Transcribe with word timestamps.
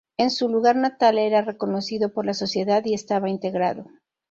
En 0.17 0.31
su 0.31 0.49
lugar 0.49 0.77
natal 0.77 1.19
era 1.19 1.43
reconocido 1.43 2.11
por 2.11 2.25
la 2.25 2.33
sociedad 2.33 2.81
y 2.85 2.95
estaba 2.95 3.29
integrado. 3.29 3.85